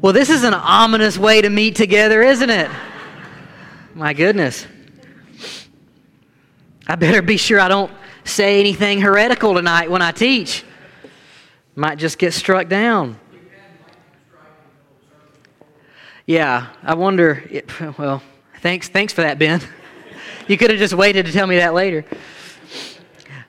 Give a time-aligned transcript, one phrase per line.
[0.00, 2.70] Well, this is an ominous way to meet together, isn't it?
[3.94, 4.66] My goodness.
[6.86, 7.90] I better be sure I don't
[8.22, 10.64] say anything heretical tonight when I teach.
[11.74, 13.18] Might just get struck down.
[16.26, 17.42] Yeah, I wonder.
[17.98, 18.22] Well,
[18.60, 19.62] thanks, thanks for that, Ben.
[20.46, 22.04] You could have just waited to tell me that later.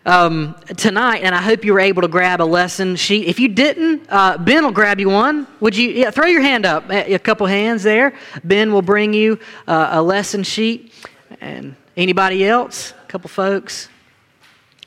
[0.07, 3.27] Um, tonight, and I hope you were able to grab a lesson sheet.
[3.27, 5.45] If you didn't, uh, Ben will grab you one.
[5.59, 6.89] Would you yeah, throw your hand up?
[6.89, 8.17] A couple hands there.
[8.41, 10.93] Ben will bring you uh, a lesson sheet.
[11.41, 12.93] And anybody else?
[13.03, 13.89] A couple folks.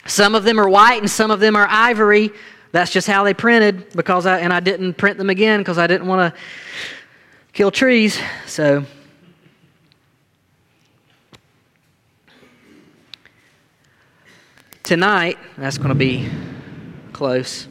[0.06, 2.30] Some of them are white and some of them are ivory.
[2.73, 5.87] That's just how they printed because I and I didn't print them again because I
[5.87, 6.41] didn't want to
[7.52, 8.18] kill trees.
[8.46, 8.87] So
[14.91, 16.29] tonight, that's going to be
[17.12, 17.69] close.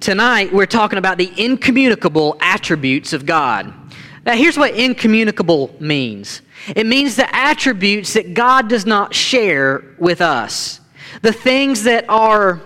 [0.00, 3.72] Tonight, we're talking about the incommunicable attributes of God.
[4.26, 6.42] Now, here's what incommunicable means
[6.74, 10.80] it means the attributes that God does not share with us,
[11.22, 12.60] the things that are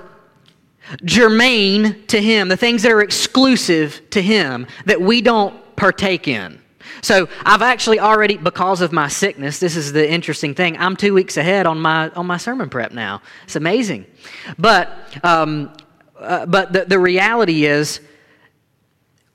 [1.05, 6.59] germane to Him, the things that are exclusive to Him that we don't partake in.
[7.05, 10.79] So I've actually already, because of my sickness, this is the interesting thing.
[10.79, 13.21] I'm two weeks ahead on my on my sermon prep now.
[13.45, 14.07] It's amazing,
[14.59, 14.91] but
[15.23, 15.71] um,
[16.19, 18.01] uh, but the, the reality is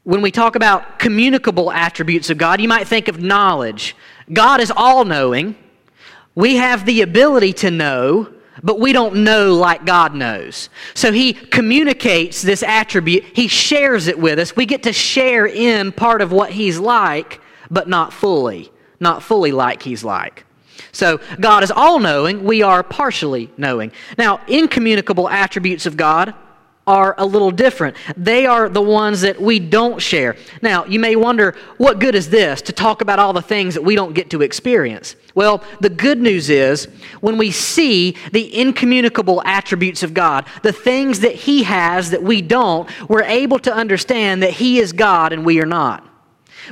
[0.03, 3.95] when we talk about communicable attributes of God, you might think of knowledge.
[4.33, 5.55] God is all knowing.
[6.33, 8.33] We have the ability to know,
[8.63, 10.69] but we don't know like God knows.
[10.95, 14.55] So He communicates this attribute, He shares it with us.
[14.55, 19.51] We get to share in part of what He's like, but not fully, not fully
[19.51, 20.45] like He's like.
[20.91, 23.91] So God is all knowing, we are partially knowing.
[24.17, 26.33] Now, incommunicable attributes of God
[26.89, 27.95] are a little different.
[28.17, 30.35] They are the ones that we don't share.
[30.63, 33.83] Now, you may wonder, what good is this to talk about all the things that
[33.83, 35.15] we don't get to experience?
[35.35, 36.87] Well, the good news is
[37.21, 42.41] when we see the incommunicable attributes of God, the things that He has that we
[42.41, 46.08] don't, we're able to understand that He is God and we are not.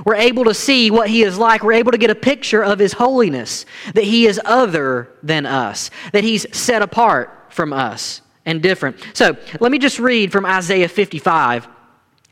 [0.05, 1.63] We're able to see what He is like.
[1.63, 5.89] We're able to get a picture of His holiness, that He is other than us,
[6.13, 8.97] that He's set apart from us and different.
[9.13, 11.67] So let me just read from Isaiah 55.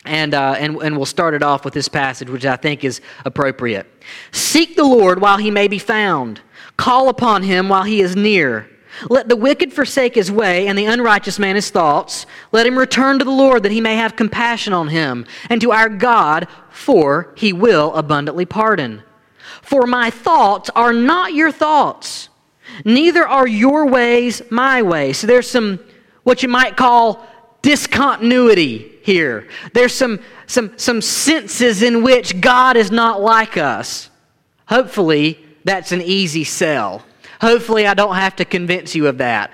[0.05, 3.01] And, uh, and, and we'll start it off with this passage, which I think is
[3.25, 3.87] appropriate.
[4.31, 6.41] Seek the Lord while he may be found,
[6.77, 8.69] call upon him while he is near.
[9.09, 12.25] Let the wicked forsake his way, and the unrighteous man his thoughts.
[12.51, 15.71] Let him return to the Lord, that he may have compassion on him, and to
[15.71, 19.03] our God, for he will abundantly pardon.
[19.61, 22.29] For my thoughts are not your thoughts,
[22.83, 25.17] neither are your ways my ways.
[25.17, 25.79] So there's some
[26.23, 27.25] what you might call
[27.61, 29.47] discontinuity here.
[29.73, 34.09] There's some, some, some senses in which God is not like us.
[34.67, 37.03] Hopefully, that's an easy sell.
[37.41, 39.51] Hopefully, I don't have to convince you of that.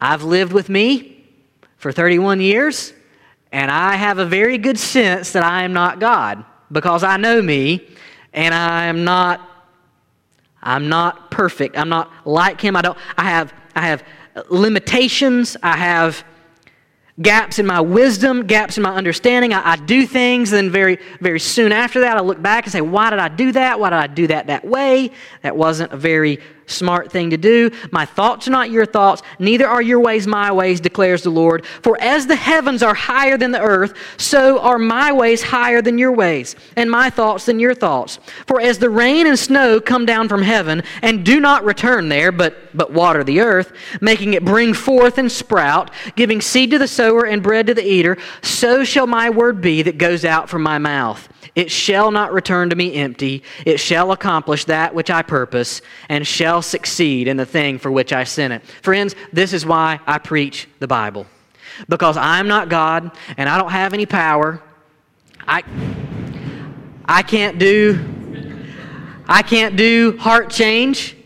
[0.00, 1.24] I've lived with me
[1.76, 2.92] for 31 years,
[3.52, 7.42] and I have a very good sense that I am not God because I know
[7.42, 7.86] me
[8.32, 9.46] and I am not
[10.62, 11.78] I'm not perfect.
[11.78, 12.76] I'm not like him.
[12.76, 14.04] I don't I have I have
[14.50, 15.56] limitations.
[15.62, 16.24] I have
[17.20, 19.52] gaps in my wisdom, gaps in my understanding.
[19.52, 22.80] I, I, do things, and very, very soon after that, I look back and say,
[22.80, 23.78] Why did I do that?
[23.78, 25.10] Why did I do that that way?
[25.42, 26.38] That wasn't a very
[26.70, 27.70] smart thing to do.
[27.90, 31.66] My thoughts are not your thoughts, neither are your ways my ways, declares the Lord.
[31.66, 35.98] For as the heavens are higher than the earth, so are my ways higher than
[35.98, 38.18] your ways, and my thoughts than your thoughts.
[38.46, 42.32] For as the rain and snow come down from heaven, and do not return there,
[42.32, 46.88] but, but water the earth, making it bring forth and sprout, giving seed to the
[46.88, 50.62] sower and bread to the eater, so shall my word be that goes out from
[50.62, 51.28] my mouth.
[51.54, 53.42] It shall not return to me empty.
[53.64, 58.12] It shall accomplish that which I purpose and shall succeed in the thing for which
[58.12, 58.62] I sent it.
[58.82, 61.26] Friends, this is why I preach the Bible.
[61.88, 64.62] Because I'm not God and I don't have any power.
[65.46, 65.62] I,
[67.06, 67.98] I can't do
[69.32, 71.16] I can't do heart change.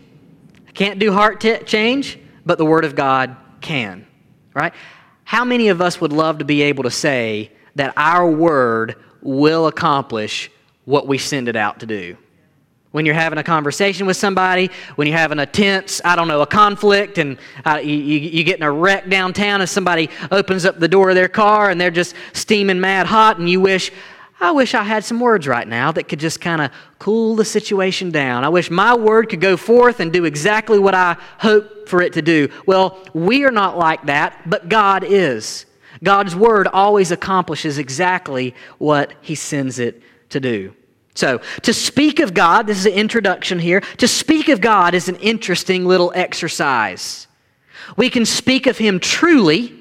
[0.67, 4.05] I can't do heart t- change, but the Word of God can.
[4.53, 4.75] Right?
[5.23, 9.67] How many of us would love to be able to say that our Word will
[9.67, 10.51] accomplish
[10.85, 12.15] what we send it out to do.
[12.91, 16.41] When you're having a conversation with somebody, when you're having a tense, I don't know,
[16.41, 20.79] a conflict, and uh, you, you, get in a wreck downtown, and somebody opens up
[20.79, 23.91] the door of their car and they're just steaming mad hot, and you wish,
[24.39, 27.43] I wish I had some words right now that could just kind of cool the
[27.43, 28.45] situation down.
[28.45, 32.13] I wish my word could go forth and do exactly what I hope for it
[32.13, 32.47] to do.
[32.65, 35.65] Well, we are not like that, but God is.
[36.03, 40.73] God's word always accomplishes exactly what he sends it to do.
[41.15, 43.79] So, to speak of God, this is an introduction here.
[43.97, 47.27] To speak of God is an interesting little exercise.
[47.95, 49.73] We can speak of him truly,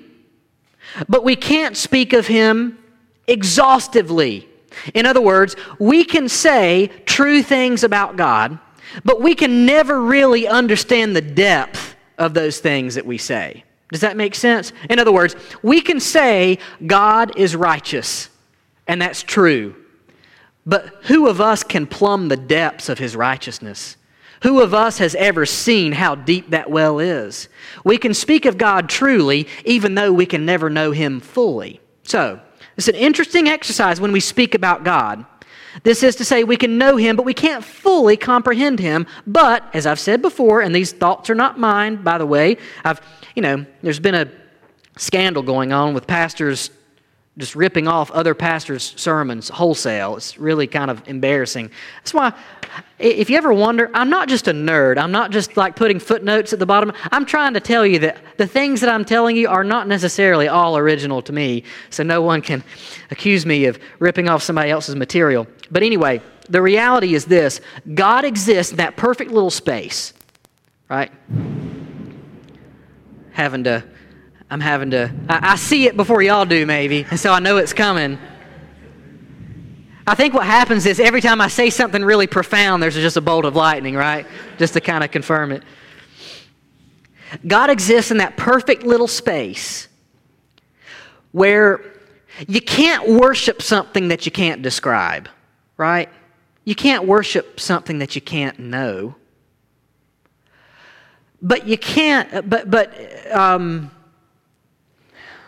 [1.09, 2.79] but we can't speak of him
[3.27, 4.49] exhaustively.
[4.93, 8.59] In other words, we can say true things about God,
[9.05, 13.65] but we can never really understand the depth of those things that we say.
[13.91, 14.73] Does that make sense?
[14.89, 18.31] In other words, we can say God is righteous,
[18.87, 19.75] and that's true.
[20.67, 23.97] But who of us can plumb the depths of his righteousness?
[24.43, 27.49] Who of us has ever seen how deep that well is?
[27.85, 31.81] We can speak of God truly, even though we can never know him fully.
[32.03, 32.41] So,
[32.77, 35.25] it's an interesting exercise when we speak about God.
[35.83, 39.07] This is to say, we can know him, but we can't fully comprehend him.
[39.27, 43.01] But, as I've said before, and these thoughts are not mine, by the way, I've,
[43.35, 44.31] you know, there's been a
[44.97, 46.71] scandal going on with pastors
[47.37, 50.17] just ripping off other pastors' sermons wholesale.
[50.17, 51.71] It's really kind of embarrassing.
[51.97, 52.33] That's why,
[52.99, 54.99] if you ever wonder, I'm not just a nerd.
[54.99, 56.93] I'm not just like putting footnotes at the bottom.
[57.11, 60.47] I'm trying to tell you that the things that I'm telling you are not necessarily
[60.47, 62.63] all original to me, so no one can
[63.11, 65.49] accuse me of ripping off somebody else's material.
[65.73, 67.61] But anyway, the reality is this
[67.95, 70.13] God exists in that perfect little space,
[70.89, 71.11] right?
[73.33, 73.83] Having to
[74.55, 77.57] I'm having to, I, I see it before y'all do, maybe, and so I know
[77.57, 78.21] it's coming.
[80.07, 83.21] I think what happens is every time I say something really profound, there's just a
[83.21, 84.29] bolt of lightning, right?
[84.57, 85.65] Just to kind of confirm it.
[87.45, 89.89] God exists in that perfect little space
[91.33, 91.81] where
[92.47, 95.29] you can't worship something that you can't describe,
[95.77, 96.09] right?
[96.65, 99.17] You can't worship something that you can't know.
[101.43, 103.91] But you can't, but, but, um,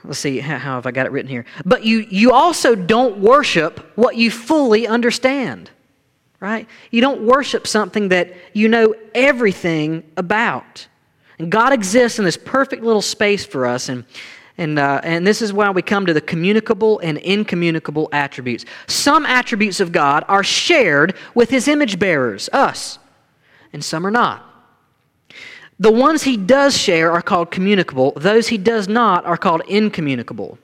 [0.06, 3.80] let's see how have i got it written here but you you also don't worship
[3.96, 5.70] what you fully understand
[6.40, 10.86] right you don't worship something that you know everything about
[11.38, 14.04] and god exists in this perfect little space for us and
[14.58, 18.64] and, uh, and this is why we come to the communicable and incommunicable attributes.
[18.86, 22.98] Some attributes of God are shared with his image bearers, us,
[23.72, 24.45] and some are not.
[25.78, 30.58] The ones he does share are called communicable, those he does not are called incommunicable.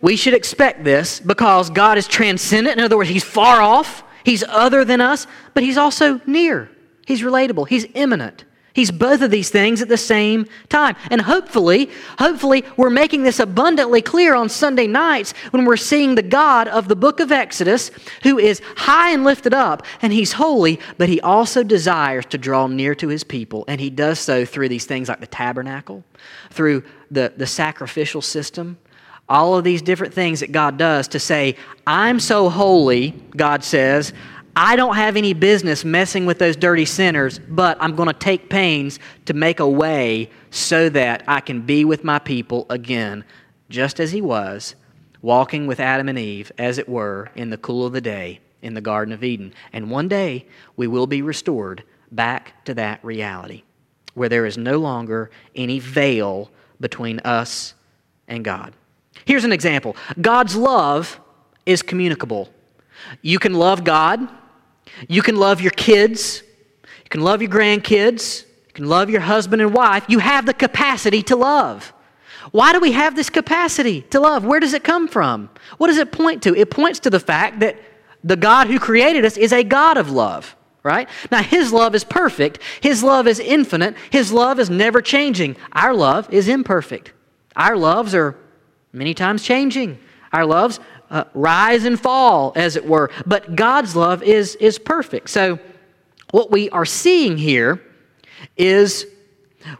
[0.00, 2.78] We should expect this because God is transcendent.
[2.78, 6.70] In other words, he's far off, he's other than us, but he's also near.
[7.06, 8.44] He's relatable, he's immanent.
[8.76, 10.96] He's both of these things at the same time.
[11.10, 11.88] And hopefully,
[12.18, 16.86] hopefully, we're making this abundantly clear on Sunday nights when we're seeing the God of
[16.86, 17.90] the book of Exodus
[18.22, 22.66] who is high and lifted up and he's holy, but he also desires to draw
[22.66, 23.64] near to his people.
[23.66, 26.04] And he does so through these things like the tabernacle,
[26.50, 28.76] through the, the sacrificial system,
[29.26, 31.56] all of these different things that God does to say,
[31.86, 34.12] I'm so holy, God says,
[34.58, 38.48] I don't have any business messing with those dirty sinners, but I'm going to take
[38.48, 43.22] pains to make a way so that I can be with my people again,
[43.68, 44.74] just as he was,
[45.20, 48.72] walking with Adam and Eve, as it were, in the cool of the day in
[48.72, 49.52] the Garden of Eden.
[49.74, 53.62] And one day we will be restored back to that reality
[54.14, 56.50] where there is no longer any veil
[56.80, 57.74] between us
[58.26, 58.72] and God.
[59.26, 61.20] Here's an example God's love
[61.66, 62.48] is communicable.
[63.20, 64.26] You can love God
[65.08, 66.42] you can love your kids,
[66.82, 70.04] you can love your grandkids, you can love your husband and wife.
[70.08, 71.92] You have the capacity to love.
[72.52, 74.44] Why do we have this capacity to love?
[74.44, 75.50] Where does it come from?
[75.78, 76.54] What does it point to?
[76.54, 77.76] It points to the fact that
[78.22, 81.08] the God who created us is a God of love, right?
[81.30, 85.56] Now, His love is perfect, His love is infinite, His love is never changing.
[85.72, 87.12] Our love is imperfect.
[87.54, 88.36] Our loves are
[88.92, 89.98] many times changing.
[90.32, 93.10] Our loves uh, rise and fall, as it were.
[93.26, 95.30] But God's love is, is perfect.
[95.30, 95.58] So,
[96.32, 97.80] what we are seeing here
[98.56, 99.06] is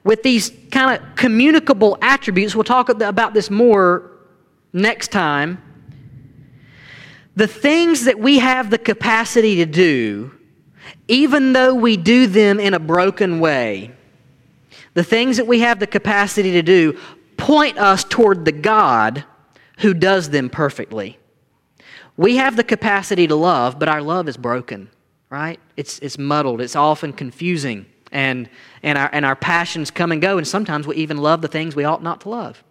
[0.05, 4.11] with these kind of communicable attributes, we'll talk about this more
[4.73, 5.63] next time.
[7.35, 10.33] The things that we have the capacity to do,
[11.09, 13.93] even though we do them in a broken way,
[14.95, 16.99] the things that we have the capacity to do
[17.37, 19.25] point us toward the God
[19.77, 21.19] who does them perfectly.
[22.17, 24.91] We have the capacity to love, but our love is broken,
[25.29, 25.61] right?
[25.77, 28.49] It's, it's muddled, it's often confusing, and,
[28.83, 31.77] and, our, and our passions come and go, and sometimes we even love the things
[31.77, 32.65] we ought not to love.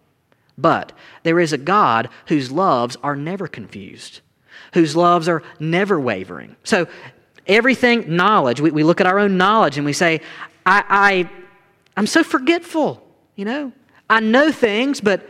[0.58, 4.20] But there is a God whose loves are never confused,
[4.74, 6.56] whose loves are never wavering.
[6.64, 6.88] So,
[7.46, 10.20] everything, knowledge, we, we look at our own knowledge and we say,
[10.64, 11.30] I, I,
[11.96, 13.72] I'm so forgetful, you know?
[14.08, 15.28] I know things, but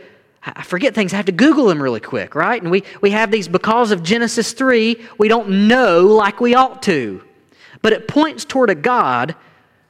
[0.55, 1.13] I forget things.
[1.13, 2.61] I have to Google them really quick, right?
[2.61, 6.81] And we, we have these because of Genesis 3, we don't know like we ought
[6.83, 7.23] to.
[7.81, 9.35] But it points toward a God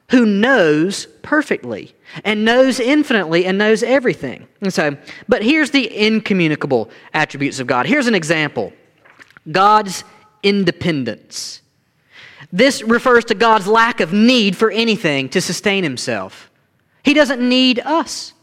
[0.10, 4.48] who knows perfectly and knows infinitely and knows everything.
[4.62, 4.98] And so,
[5.28, 7.86] but here's the incommunicable attributes of God.
[7.86, 8.74] Here's an example
[9.52, 10.04] God's
[10.44, 11.62] independence.
[12.52, 16.50] This refers to God's lack of need for anything to sustain himself.
[17.04, 18.34] He doesn't need us.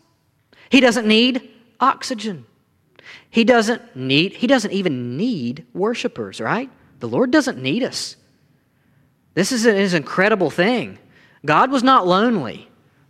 [0.69, 1.54] He doesn't need
[1.85, 2.47] oxygen.
[3.29, 6.71] He doesn't need he doesn't even need worshipers, right?
[7.01, 8.17] The Lord doesn't need us.
[9.35, 10.99] This is an, is an incredible thing.
[11.45, 12.69] God was not lonely.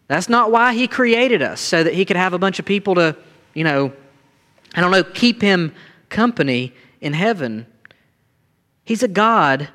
[0.08, 2.94] That's not why he created us, so that he could have a bunch of people
[2.96, 3.16] to,
[3.54, 3.92] you know,
[4.74, 5.72] I don't know, keep him
[6.08, 7.66] company in heaven.
[8.84, 9.68] He's a God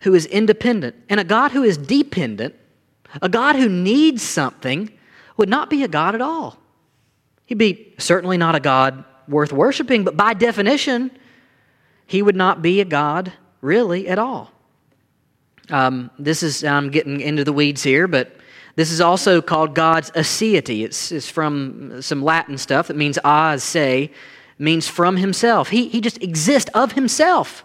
[0.00, 0.96] who is independent.
[1.08, 2.54] And a God who is dependent,
[3.20, 4.90] a God who needs something,
[5.36, 6.58] would not be a God at all.
[7.46, 11.10] He'd be certainly not a God worth worshiping, but by definition,
[12.06, 14.50] he would not be a God really at all.
[15.70, 18.36] Um, this is, I'm getting into the weeds here, but
[18.74, 20.84] this is also called God's aseity.
[20.84, 24.10] It's, it's from some Latin stuff that means a se,
[24.58, 25.68] means from himself.
[25.68, 27.64] He, he just exists of himself.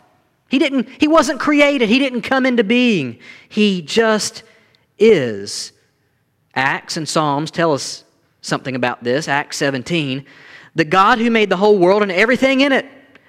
[0.50, 3.20] He didn't, he wasn't created, he didn't come into being.
[3.50, 4.44] He just
[4.98, 5.74] is.
[6.56, 8.04] Acts and Psalms tell us
[8.48, 9.28] something about this.
[9.28, 10.26] Acts 17.
[10.76, 12.86] The God who made the whole world and everything in it,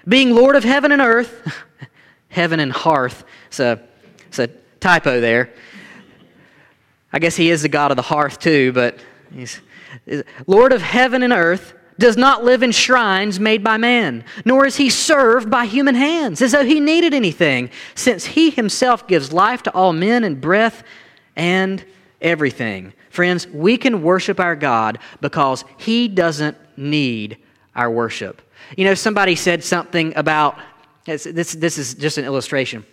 [0.06, 1.52] being Lord of heaven and earth,
[2.28, 3.24] heaven and hearth.
[3.48, 3.82] It's a,
[4.26, 4.48] it's a
[4.80, 5.52] typo there.
[7.12, 8.98] I guess he is the God of the hearth too, but
[9.32, 9.60] he's
[10.46, 14.76] Lord of heaven and earth does not live in shrines made by man, nor is
[14.76, 19.62] he served by human hands, as though he needed anything, since he himself gives life
[19.64, 20.84] to all men and breath
[21.34, 21.84] and
[22.20, 22.92] everything.
[23.18, 27.36] Friends, we can worship our God because he doesn't need
[27.74, 28.40] our worship.
[28.76, 30.56] You know, somebody said something about
[31.04, 32.86] this, this is just an illustration.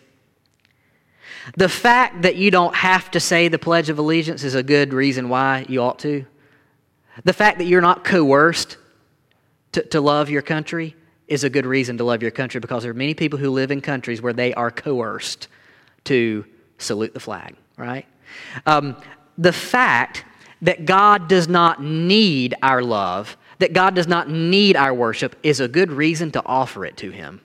[1.57, 4.93] The fact that you don't have to say the Pledge of Allegiance is a good
[4.93, 6.25] reason why you ought to.
[7.23, 8.77] The fact that you're not coerced
[9.73, 10.95] to, to love your country
[11.27, 13.69] is a good reason to love your country because there are many people who live
[13.69, 15.49] in countries where they are coerced
[16.05, 16.43] to
[16.79, 18.07] salute the flag, right?
[18.65, 18.97] Um,
[19.37, 20.25] the fact
[20.61, 25.59] that God does not need our love, that God does not need our worship, is
[25.59, 27.41] a good reason to offer it to Him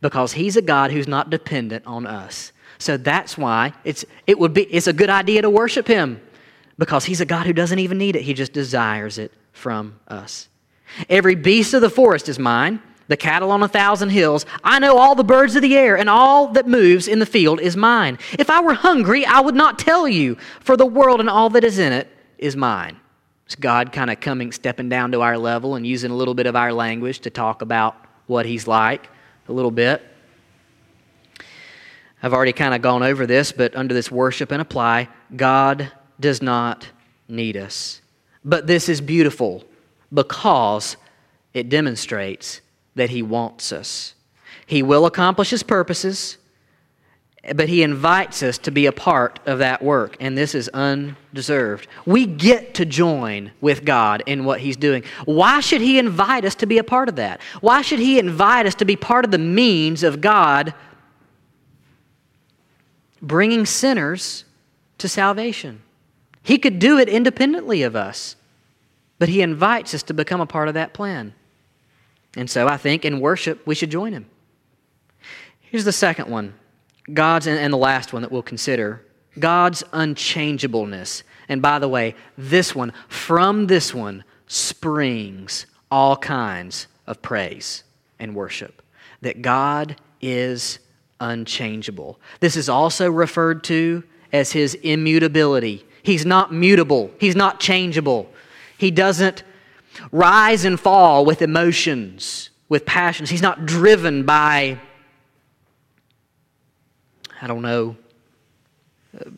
[0.00, 2.52] because He's a God who's not dependent on us.
[2.78, 6.20] So that's why it's, it would be, it's a good idea to worship Him
[6.78, 10.48] because He's a God who doesn't even need it, He just desires it from us.
[11.08, 14.46] Every beast of the forest is mine, the cattle on a thousand hills.
[14.62, 17.60] I know all the birds of the air, and all that moves in the field
[17.60, 18.18] is mine.
[18.38, 21.64] If I were hungry, I would not tell you, for the world and all that
[21.64, 22.98] is in it is mine.
[23.46, 26.46] It's God kind of coming, stepping down to our level and using a little bit
[26.46, 29.08] of our language to talk about what He's like
[29.48, 30.02] a little bit.
[32.22, 35.90] I've already kind of gone over this, but under this worship and apply, God
[36.20, 36.88] does not
[37.28, 38.00] need us.
[38.44, 39.64] But this is beautiful
[40.12, 40.96] because
[41.52, 42.60] it demonstrates
[42.94, 44.14] that He wants us.
[44.66, 46.38] He will accomplish His purposes,
[47.54, 51.88] but He invites us to be a part of that work, and this is undeserved.
[52.06, 55.04] We get to join with God in what He's doing.
[55.24, 57.40] Why should He invite us to be a part of that?
[57.60, 60.74] Why should He invite us to be part of the means of God
[63.20, 64.44] bringing sinners
[64.98, 65.82] to salvation?
[66.42, 68.36] He could do it independently of us.
[69.18, 71.32] But he invites us to become a part of that plan.
[72.36, 74.26] And so I think in worship, we should join him.
[75.60, 76.54] Here's the second one
[77.12, 79.04] God's, and the last one that we'll consider
[79.38, 81.24] God's unchangeableness.
[81.48, 87.84] And by the way, this one, from this one, springs all kinds of praise
[88.18, 88.82] and worship.
[89.22, 90.78] That God is
[91.20, 92.18] unchangeable.
[92.40, 95.84] This is also referred to as his immutability.
[96.02, 98.30] He's not mutable, he's not changeable.
[98.78, 99.44] He doesn't
[100.10, 103.30] rise and fall with emotions, with passions.
[103.30, 104.78] He's not driven by,
[107.40, 107.96] I don't know,
[109.18, 109.30] uh,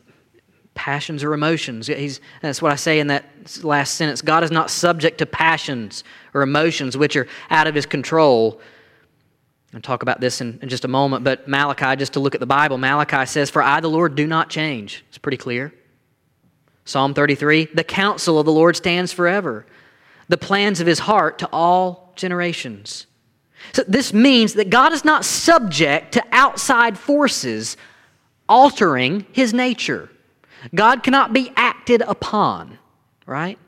[0.75, 1.87] passions or emotions.
[1.87, 3.25] He's, that's what I say in that
[3.63, 4.23] last sentence.
[4.23, 8.61] God is not subject to passions or emotions which are out of his control.
[9.73, 12.41] I'll talk about this in, in just a moment, but Malachi, just to look at
[12.41, 15.05] the Bible, Malachi says, For I, the Lord, do not change.
[15.09, 15.73] It's pretty clear.
[16.85, 19.67] Psalm 33 The counsel of the Lord stands forever,
[20.29, 23.07] the plans of his heart to all generations.
[23.73, 27.77] So this means that God is not subject to outside forces
[28.49, 30.11] altering his nature.
[30.75, 32.79] God cannot be acted upon,
[33.27, 33.59] right?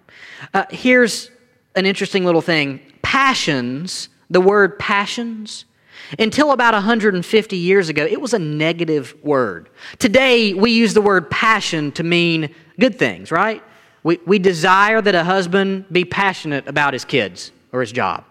[0.52, 1.30] Uh, here's
[1.74, 5.64] an interesting little thing passions, the word passions,
[6.18, 9.68] until about 150 years ago, it was a negative word.
[9.98, 13.62] Today, we use the word passion to mean good things, right?
[14.06, 18.22] We, we desire that a husband be passionate about his kids or his job.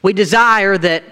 [0.00, 1.04] We desire that,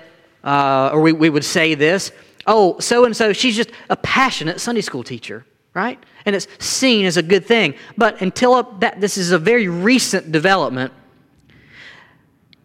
[0.42, 2.10] uh, or we, we would say this,
[2.46, 6.02] oh, so and so, she's just a passionate Sunday school teacher, right?
[6.24, 7.74] And it's seen as a good thing.
[7.94, 10.90] But until that, this is a very recent development,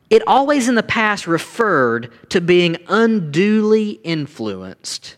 [0.10, 5.18] it always in the past referred to being unduly influenced,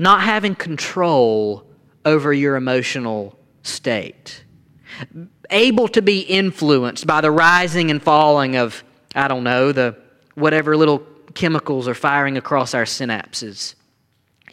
[0.00, 1.64] not having control
[2.04, 4.42] over your emotional state,
[5.50, 8.82] able to be influenced by the rising and falling of,
[9.14, 9.96] I don't know, the
[10.34, 11.02] whatever little
[11.34, 13.74] chemicals are firing across our synapses.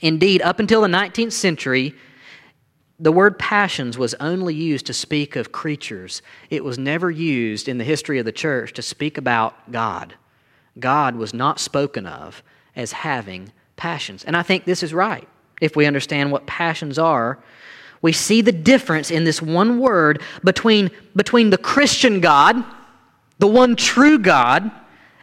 [0.01, 1.93] Indeed, up until the 19th century,
[2.99, 6.21] the word passions was only used to speak of creatures.
[6.49, 10.15] It was never used in the history of the church to speak about God.
[10.79, 12.41] God was not spoken of
[12.75, 14.23] as having passions.
[14.23, 15.27] And I think this is right
[15.61, 17.39] if we understand what passions are.
[18.05, 22.63] We see the difference in this one word between, between the Christian God,
[23.39, 24.69] the one true God,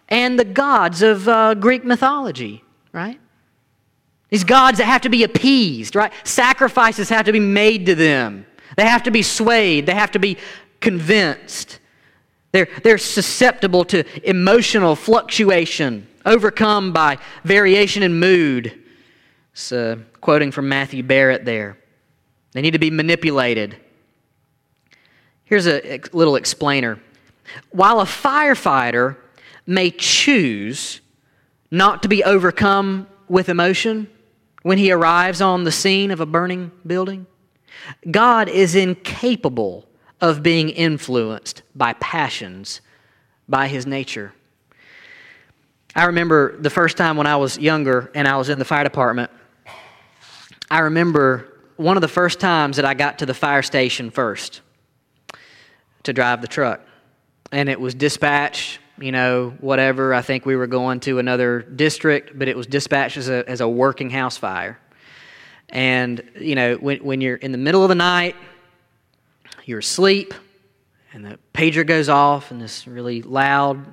[0.08, 3.20] and the gods of uh, Greek mythology, right?
[4.30, 6.12] These gods that have to be appeased, right?
[6.24, 8.46] Sacrifices have to be made to them.
[8.76, 9.86] They have to be swayed.
[9.86, 10.36] They have to be
[10.80, 11.78] convinced.
[12.50, 18.76] They're, they're susceptible to emotional fluctuation, overcome by variation in mood.
[19.52, 21.76] It's uh, quoting from Matthew Barrett there.
[22.52, 23.76] They need to be manipulated.
[25.44, 27.00] Here's a little explainer.
[27.70, 29.16] While a firefighter
[29.66, 31.00] may choose
[31.70, 34.08] not to be overcome with emotion,
[34.62, 37.26] when he arrives on the scene of a burning building?
[38.10, 39.86] God is incapable
[40.20, 42.80] of being influenced by passions
[43.48, 44.32] by his nature.
[45.94, 48.84] I remember the first time when I was younger and I was in the fire
[48.84, 49.30] department.
[50.70, 54.60] I remember one of the first times that I got to the fire station first
[56.04, 56.80] to drive the truck.
[57.50, 60.14] And it was dispatch you know, whatever.
[60.14, 63.60] I think we were going to another district, but it was dispatched as a, as
[63.60, 64.78] a working house fire.
[65.68, 68.36] And, you know, when, when you're in the middle of the night,
[69.64, 70.34] you're asleep,
[71.12, 73.84] and the pager goes off, and this really loud,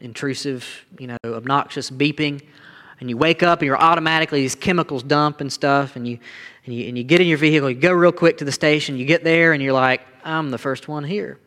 [0.00, 2.42] intrusive, you know, obnoxious beeping.
[3.00, 6.18] And you wake up, and you're automatically, these chemicals dump and stuff, and you,
[6.66, 8.96] and you, and you get in your vehicle, you go real quick to the station,
[8.96, 11.38] you get there, and you're like, I'm the first one here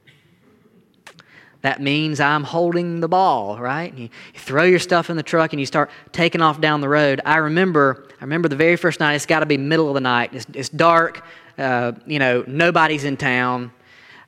[1.61, 3.93] that means I'm holding the ball, right?
[3.93, 6.89] You, you, throw your stuff in the truck and you start taking off down the
[6.89, 7.21] road.
[7.23, 9.13] I remember, I remember the very first night.
[9.13, 10.33] It's got to be middle of the night.
[10.33, 11.23] It's, it's dark.
[11.57, 13.71] Uh, you know, nobody's in town.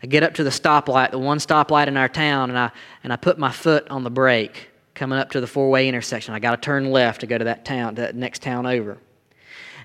[0.02, 2.72] I get up to the stoplight, the one stoplight in our town, and I
[3.06, 6.34] and I put my foot on the brake coming up to the four-way intersection.
[6.34, 8.98] I got to turn left to go to that town, to that next town over.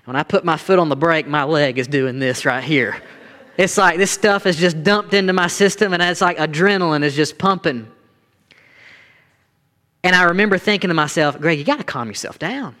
[0.05, 3.01] When I put my foot on the brake, my leg is doing this right here.
[3.57, 7.15] It's like this stuff is just dumped into my system, and it's like adrenaline is
[7.15, 7.91] just pumping.
[10.03, 12.75] And I remember thinking to myself, Greg, you got to calm yourself down.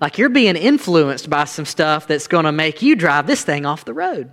[0.00, 3.64] Like you're being influenced by some stuff that's going to make you drive this thing
[3.64, 4.30] off the road.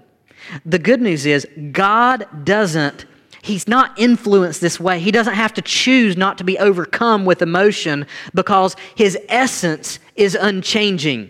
[0.65, 3.05] The good news is, God doesn't,
[3.43, 4.99] He's not influenced this way.
[4.99, 10.33] He doesn't have to choose not to be overcome with emotion because His essence is
[10.33, 11.29] unchanging.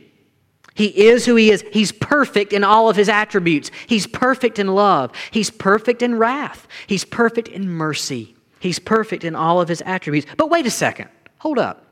[0.76, 1.63] He is who he is.
[1.71, 3.69] He's perfect in all of his attributes.
[3.88, 5.12] He's perfect in love.
[5.30, 6.67] He's perfect in wrath.
[6.88, 8.36] He's perfect in mercy.
[8.60, 10.26] He's perfect in all of his attributes.
[10.36, 11.10] But wait a second.
[11.39, 11.86] Hold up.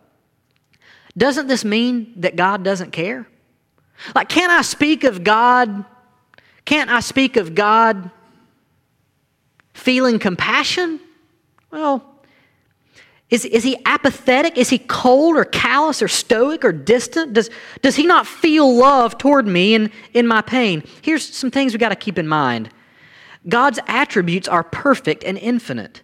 [1.16, 3.28] Doesn't this mean that God doesn't care?
[4.16, 5.86] Like, can't I speak of God?
[6.66, 8.10] Can't I speak of God
[9.74, 11.00] feeling compassion?
[11.72, 12.12] Well,
[13.32, 14.58] is, is he apathetic?
[14.58, 17.34] Is he cold or callous or stoic or distant?
[17.34, 17.50] Does,
[17.82, 20.84] does he not feel love toward me in, in my pain?
[21.02, 22.70] Here's some things we got to keep in mind
[23.48, 26.02] God's attributes are perfect and infinite.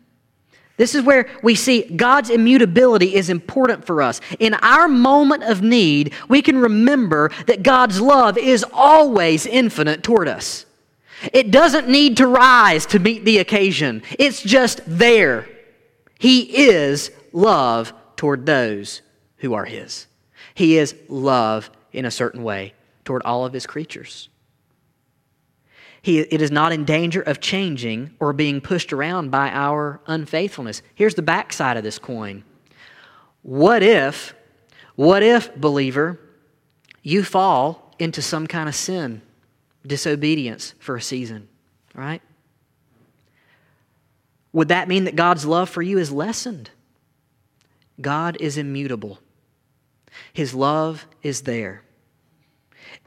[0.77, 4.21] This is where we see God's immutability is important for us.
[4.39, 10.27] In our moment of need, we can remember that God's love is always infinite toward
[10.27, 10.66] us.
[11.33, 15.49] It doesn't need to rise to meet the occasion, it's just there.
[16.19, 19.01] He is love toward those
[19.37, 20.07] who are His.
[20.53, 22.73] He is love in a certain way
[23.05, 24.29] toward all of His creatures.
[26.01, 30.81] He, it is not in danger of changing or being pushed around by our unfaithfulness.
[30.95, 32.43] Here's the backside of this coin.
[33.41, 34.33] What if,
[34.95, 36.19] what if, believer,
[37.03, 39.21] you fall into some kind of sin,
[39.85, 41.47] disobedience for a season,
[41.93, 42.21] right?
[44.53, 46.69] Would that mean that God's love for you is lessened?
[47.99, 49.19] God is immutable,
[50.33, 51.83] His love is there.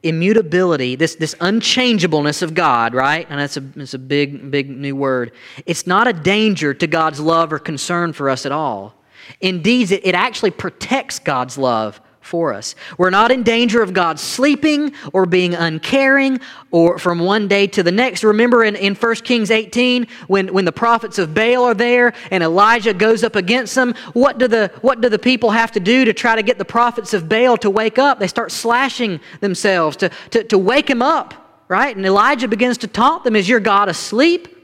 [0.02, 3.26] Immutability, this, this unchangeableness of God, right?
[3.28, 5.32] And that's a, that's a big, big new word.
[5.66, 8.94] It's not a danger to God's love or concern for us at all.
[9.42, 12.76] Indeed, it, it actually protects God's love for us.
[12.96, 16.38] We're not in danger of God sleeping or being uncaring
[16.70, 18.22] or from one day to the next.
[18.22, 22.44] Remember in, in 1 Kings 18 when, when the prophets of Baal are there and
[22.44, 26.04] Elijah goes up against them, what do, the, what do the people have to do
[26.04, 28.20] to try to get the prophets of Baal to wake up?
[28.20, 31.34] They start slashing themselves to, to, to wake him up,
[31.66, 31.96] right?
[31.96, 34.56] And Elijah begins to taunt them, Is your God asleep?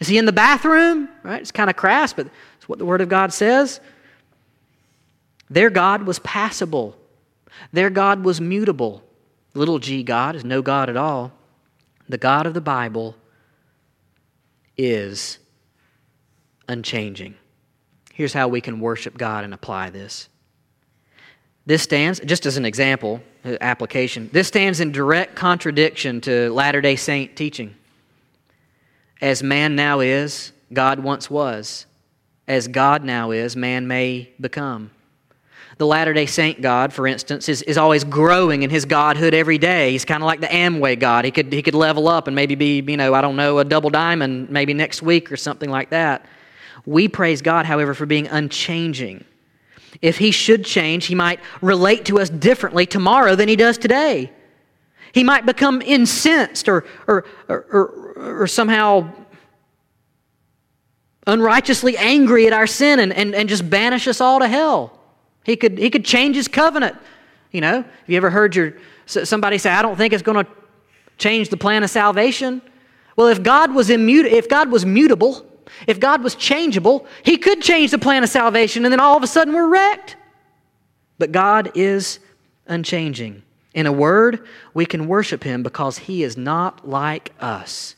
[0.00, 1.10] Is he in the bathroom?
[1.22, 1.42] Right?
[1.42, 3.80] It's kind of crass, but it's what the Word of God says.
[5.52, 6.96] Their God was passible,
[7.72, 9.02] their God was mutable.
[9.54, 11.32] Little g God is no God at all.
[12.08, 13.16] The God of the Bible
[14.76, 15.38] is
[16.68, 17.34] unchanging.
[18.12, 20.28] Here's how we can worship God and apply this.
[21.64, 26.80] This stands, just as an example, uh, application, this stands in direct contradiction to Latter
[26.80, 27.74] day Saint teaching.
[29.20, 31.86] As man now is, God once was.
[32.48, 34.90] As God now is, man may become.
[35.78, 39.58] The Latter day Saint God, for instance, is, is always growing in his godhood every
[39.58, 39.92] day.
[39.92, 41.24] He's kind of like the Amway God.
[41.24, 43.64] He could, he could level up and maybe be, you know, I don't know, a
[43.64, 46.26] double diamond maybe next week or something like that.
[46.84, 49.24] We praise God, however, for being unchanging.
[50.00, 54.30] If he should change, he might relate to us differently tomorrow than he does today.
[55.12, 59.12] He might become incensed or, or, or, or, or somehow
[61.26, 64.98] unrighteously angry at our sin and, and, and just banish us all to hell.
[65.44, 66.96] He could, he could change his covenant.
[67.50, 68.74] You know, have you ever heard your,
[69.06, 70.50] somebody say, I don't think it's going to
[71.18, 72.62] change the plan of salvation?
[73.16, 75.46] Well, if God was immutable, if God was mutable,
[75.86, 79.22] if God was changeable, he could change the plan of salvation and then all of
[79.22, 80.16] a sudden we're wrecked.
[81.18, 82.20] But God is
[82.66, 83.42] unchanging.
[83.74, 87.96] In a word, we can worship him because he is not like us.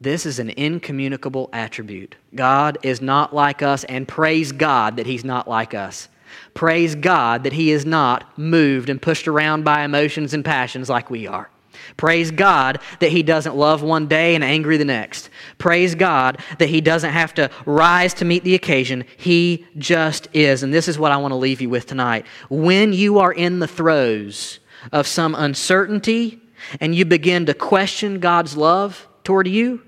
[0.00, 2.16] This is an incommunicable attribute.
[2.34, 6.08] God is not like us, and praise God that he's not like us.
[6.54, 11.10] Praise God that He is not moved and pushed around by emotions and passions like
[11.10, 11.50] we are.
[11.96, 15.30] Praise God that He doesn't love one day and angry the next.
[15.58, 19.04] Praise God that He doesn't have to rise to meet the occasion.
[19.16, 20.62] He just is.
[20.62, 22.26] And this is what I want to leave you with tonight.
[22.48, 24.60] When you are in the throes
[24.92, 26.40] of some uncertainty
[26.80, 29.82] and you begin to question God's love toward you,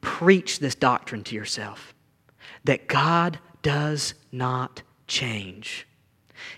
[0.00, 1.94] preach this doctrine to yourself
[2.64, 4.82] that God does not
[5.14, 5.86] change.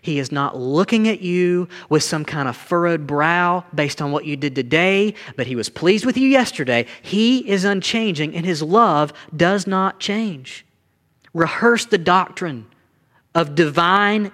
[0.01, 4.25] He is not looking at you with some kind of furrowed brow based on what
[4.25, 6.87] you did today, but He was pleased with you yesterday.
[7.03, 10.65] He is unchanging, and His love does not change.
[11.35, 12.67] Rehearse the doctrine
[13.35, 14.33] of divine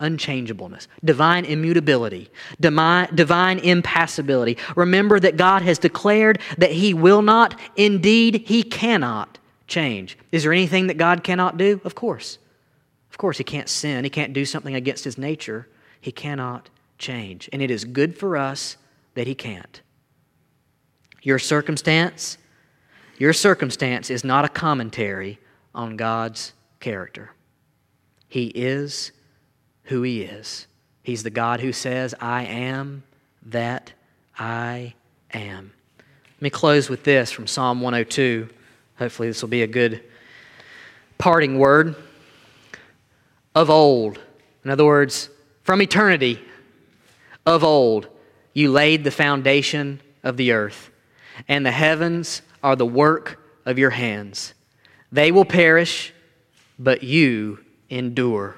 [0.00, 2.30] unchangeableness, divine immutability,
[2.60, 4.56] divine, impassibility.
[4.76, 10.18] Remember that God has declared that He will not, indeed, He cannot change.
[10.30, 11.80] Is there anything that God cannot do?
[11.84, 12.38] Of course.
[13.18, 15.66] Of course, he can't sin, he can't do something against his nature.
[16.00, 17.48] He cannot change.
[17.52, 18.76] And it is good for us
[19.14, 19.82] that he can't.
[21.22, 22.38] Your circumstance,
[23.18, 25.40] your circumstance is not a commentary
[25.74, 27.32] on God's character.
[28.28, 29.10] He is
[29.86, 30.68] who he is.
[31.02, 33.02] He's the God who says, I am
[33.46, 33.94] that
[34.38, 34.94] I
[35.34, 35.72] am.
[36.36, 38.48] Let me close with this from Psalm 102.
[38.96, 40.04] Hopefully, this will be a good
[41.18, 41.96] parting word
[43.58, 44.20] of old.
[44.64, 45.30] In other words,
[45.64, 46.40] from eternity,
[47.44, 48.06] of old,
[48.54, 50.90] you laid the foundation of the earth,
[51.48, 54.54] and the heavens are the work of your hands.
[55.10, 56.14] They will perish,
[56.78, 57.58] but you
[57.90, 58.54] endure.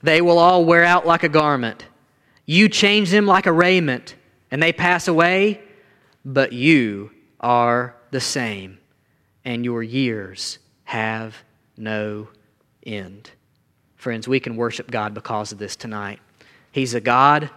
[0.00, 1.84] They will all wear out like a garment.
[2.44, 4.14] You change them like a raiment,
[4.52, 5.60] and they pass away,
[6.24, 8.78] but you are the same,
[9.44, 11.34] and your years have
[11.76, 12.28] no
[12.84, 13.32] end.
[13.96, 16.20] Friends, we can worship God because of this tonight.
[16.70, 17.50] He's a God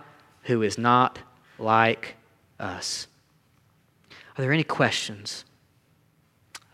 [0.43, 1.19] who is not
[1.57, 2.15] like
[2.59, 3.07] us.
[4.37, 5.43] Are there any questions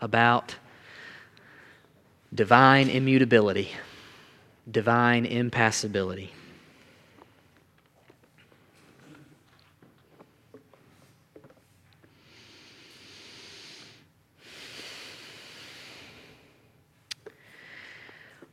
[0.00, 0.56] about
[2.32, 3.70] divine immutability,
[4.70, 6.32] divine impassibility?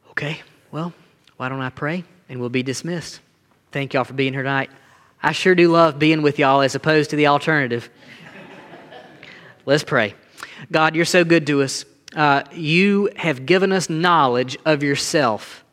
[0.10, 0.94] Okay, well.
[1.44, 3.20] Why don't I pray and we'll be dismissed?
[3.74, 4.70] Thank y'all for being here tonight.
[5.22, 7.90] I sure do love being with y'all as opposed to the alternative.
[9.66, 10.16] Let's pray.
[10.72, 11.84] God, you're so good to us.
[12.16, 15.66] Uh, you have given us knowledge of yourself.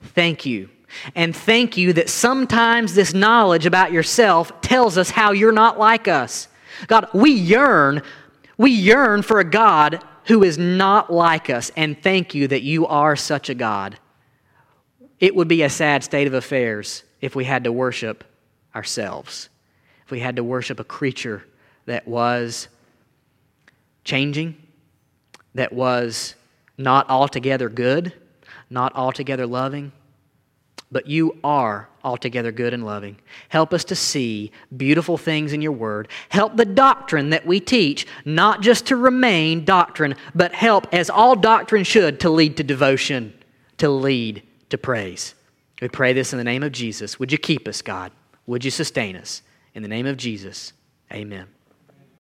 [0.00, 0.70] thank you.
[1.14, 6.08] And thank you that sometimes this knowledge about yourself tells us how you're not like
[6.08, 6.48] us.
[6.86, 8.00] God, we yearn,
[8.56, 12.86] we yearn for a God who is not like us, and thank you that you
[12.86, 13.98] are such a God.
[15.18, 18.24] It would be a sad state of affairs if we had to worship
[18.74, 19.48] ourselves,
[20.04, 21.44] if we had to worship a creature
[21.86, 22.68] that was
[24.04, 24.56] changing,
[25.54, 26.34] that was
[26.76, 28.12] not altogether good,
[28.68, 29.92] not altogether loving,
[30.92, 33.16] but you are altogether good and loving.
[33.48, 36.08] Help us to see beautiful things in your word.
[36.28, 41.34] Help the doctrine that we teach not just to remain doctrine, but help, as all
[41.34, 43.32] doctrine should, to lead to devotion,
[43.78, 45.34] to lead to praise.
[45.80, 47.18] We pray this in the name of Jesus.
[47.18, 48.12] Would you keep us, God?
[48.46, 49.42] Would you sustain us?
[49.74, 50.72] In the name of Jesus,
[51.12, 51.48] amen.